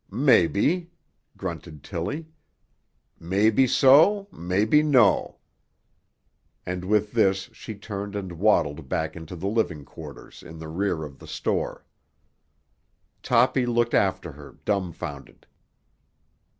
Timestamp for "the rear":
10.57-11.03